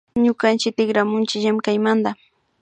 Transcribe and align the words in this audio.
Ñukanchik 0.23 0.73
tikramunchi 0.77 1.35
llamkaymanta 1.43 2.11